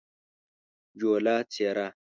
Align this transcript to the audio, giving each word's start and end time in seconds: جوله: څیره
جوله: 0.99 1.35
څیره 1.53 1.87